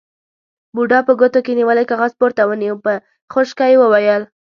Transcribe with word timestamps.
بوډا 0.75 0.99
په 1.07 1.13
ګوتو 1.19 1.39
کې 1.45 1.53
نيولی 1.59 1.85
کاغذ 1.91 2.11
پورته 2.19 2.43
ونيو، 2.47 2.75
په 2.85 2.91
خشکه 3.33 3.65
يې 3.71 3.77
وويل: 3.79 4.21